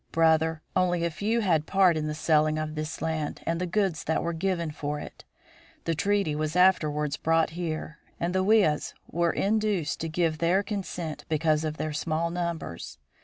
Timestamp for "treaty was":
5.93-6.55